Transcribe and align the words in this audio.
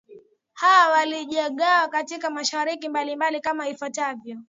hawa 0.53 0.93
walijigawa 0.93 1.87
katika 1.87 2.29
mashirika 2.29 2.89
mbalimbali 2.89 3.41
kama 3.41 3.69
ifuatavyo 3.69 4.39